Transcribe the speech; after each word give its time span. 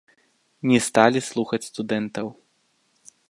Не 0.71 0.79
сталі 0.87 1.19
слухаць 1.29 1.63
студэнтаў. 1.69 2.27